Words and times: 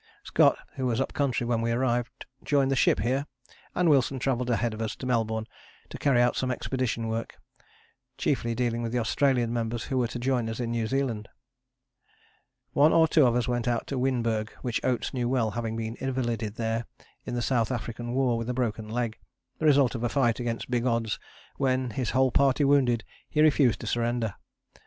Scott, 0.23 0.57
who 0.77 0.87
was 0.87 0.99
up 0.99 1.13
country 1.13 1.45
when 1.45 1.61
we 1.61 1.69
arrived, 1.71 2.25
joined 2.43 2.71
the 2.71 2.75
ship 2.75 3.01
here, 3.01 3.27
and 3.75 3.87
Wilson 3.87 4.17
travelled 4.17 4.49
ahead 4.49 4.73
of 4.73 4.81
us 4.81 4.95
to 4.95 5.05
Melbourne 5.05 5.45
to 5.89 5.97
carry 5.99 6.19
out 6.19 6.35
some 6.35 6.49
expedition 6.49 7.07
work, 7.07 7.37
chiefly 8.17 8.55
dealing 8.55 8.81
with 8.81 8.91
the 8.93 8.97
Australian 8.97 9.53
members 9.53 9.83
who 9.83 9.99
were 9.99 10.07
to 10.07 10.17
join 10.17 10.49
us 10.49 10.59
in 10.59 10.71
New 10.71 10.87
Zealand. 10.87 11.27
One 12.73 12.91
or 12.91 13.07
two 13.07 13.27
of 13.27 13.35
us 13.35 13.47
went 13.47 13.67
out 13.67 13.85
to 13.85 13.99
Wynberg, 13.99 14.49
which 14.63 14.83
Oates 14.83 15.13
knew 15.13 15.29
well, 15.29 15.51
having 15.51 15.75
been 15.77 15.95
invalided 15.99 16.55
there 16.55 16.87
in 17.27 17.35
the 17.35 17.41
South 17.43 17.71
African 17.71 18.13
War 18.15 18.39
with 18.39 18.49
a 18.49 18.55
broken 18.55 18.89
leg, 18.89 19.19
the 19.59 19.67
result 19.67 19.93
of 19.93 20.03
a 20.03 20.09
fight 20.09 20.39
against 20.39 20.71
big 20.71 20.83
odds 20.87 21.19
when, 21.57 21.91
his 21.91 22.09
whole 22.09 22.31
party 22.31 22.63
wounded, 22.63 23.03
he 23.29 23.39
refused 23.39 23.79
to 23.81 23.85
surrender. 23.85 24.33